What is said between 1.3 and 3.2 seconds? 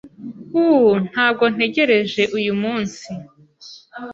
ntegereje uyu munsi.